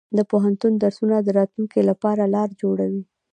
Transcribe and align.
د 0.17 0.19
پوهنتون 0.31 0.73
درسونه 0.83 1.15
د 1.21 1.27
راتلونکي 1.39 1.81
لپاره 1.89 2.23
لار 2.35 2.49
جوړوي. 2.61 3.03